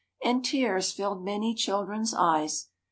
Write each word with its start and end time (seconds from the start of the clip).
And 0.23 0.43
tears 0.43 0.91
filled 0.91 1.23
many 1.23 1.53
children's 1.53 2.11
eyes. 2.11 2.69